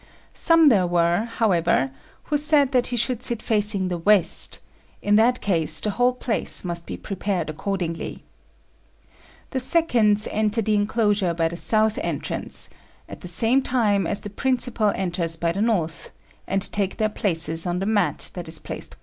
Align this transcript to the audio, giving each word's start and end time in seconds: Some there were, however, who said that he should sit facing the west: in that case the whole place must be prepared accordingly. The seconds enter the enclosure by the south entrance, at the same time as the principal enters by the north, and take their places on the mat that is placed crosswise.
Some 0.33 0.69
there 0.69 0.87
were, 0.87 1.25
however, 1.25 1.91
who 2.23 2.37
said 2.39 2.71
that 2.71 2.87
he 2.87 2.97
should 2.97 3.21
sit 3.21 3.39
facing 3.39 3.87
the 3.87 3.99
west: 3.99 4.57
in 5.03 5.13
that 5.17 5.41
case 5.41 5.79
the 5.79 5.91
whole 5.91 6.13
place 6.13 6.63
must 6.65 6.87
be 6.87 6.97
prepared 6.97 7.51
accordingly. 7.51 8.23
The 9.51 9.59
seconds 9.59 10.27
enter 10.31 10.63
the 10.63 10.73
enclosure 10.73 11.35
by 11.35 11.49
the 11.49 11.55
south 11.55 11.99
entrance, 11.99 12.67
at 13.07 13.21
the 13.21 13.27
same 13.27 13.61
time 13.61 14.07
as 14.07 14.21
the 14.21 14.31
principal 14.31 14.91
enters 14.95 15.37
by 15.37 15.51
the 15.51 15.61
north, 15.61 16.09
and 16.47 16.63
take 16.71 16.97
their 16.97 17.07
places 17.07 17.67
on 17.67 17.77
the 17.77 17.85
mat 17.85 18.31
that 18.33 18.47
is 18.47 18.57
placed 18.57 18.93
crosswise. 18.97 18.99